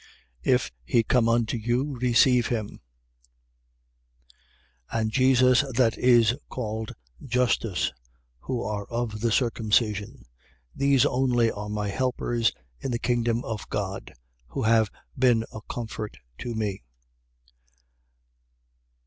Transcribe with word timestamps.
If 0.43 0.71
he 0.83 1.03
come 1.03 1.29
unto 1.29 1.57
you, 1.57 1.95
receive 1.99 2.47
him. 2.47 2.81
4:11. 4.91 4.99
And 4.99 5.11
Jesus 5.11 5.63
that 5.75 5.95
is 5.95 6.33
called 6.49 6.95
Justus: 7.23 7.91
who 8.39 8.63
are 8.63 8.87
of 8.87 9.19
the 9.21 9.31
circumcision. 9.31 10.25
These 10.75 11.05
only 11.05 11.51
are 11.51 11.69
my 11.69 11.89
helpers, 11.89 12.51
in 12.79 12.89
the 12.89 12.97
kingdom 12.97 13.45
of 13.45 13.69
God: 13.69 14.15
who 14.47 14.63
have 14.63 14.89
been 15.15 15.45
a 15.53 15.59
comfort 15.69 16.17
to 16.39 16.55
me. 16.55 16.81